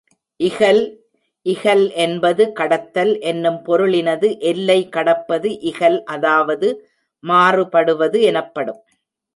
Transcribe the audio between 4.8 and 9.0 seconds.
கடப்பது இகல் அதாவது மாறுபடுவது எனப்படும்.